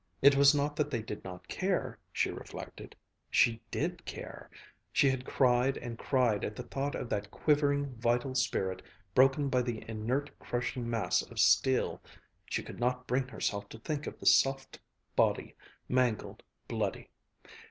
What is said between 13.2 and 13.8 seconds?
herself to